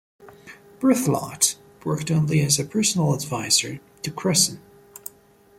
[0.79, 4.57] Berthelot worked only as a personal advisor to Cresson.